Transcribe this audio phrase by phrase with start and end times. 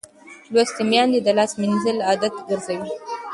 [0.53, 2.89] لوستې میندې د لاس مینځل عادت ګرځوي.